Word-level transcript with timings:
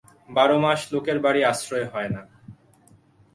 বারো 0.29 0.57
মাস 0.63 0.81
লোকের 0.93 1.17
বাড়ি 1.25 1.41
আশ্রয় 1.51 1.87
হয় 1.93 2.09
না। 2.15 2.21